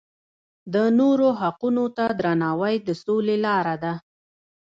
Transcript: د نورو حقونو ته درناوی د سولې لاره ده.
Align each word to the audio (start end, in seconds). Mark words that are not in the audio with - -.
د 0.73 0.75
نورو 0.99 1.27
حقونو 1.39 1.83
ته 1.97 2.05
درناوی 2.19 2.75
د 2.87 2.89
سولې 3.03 3.37
لاره 3.45 3.75
ده. 3.83 3.93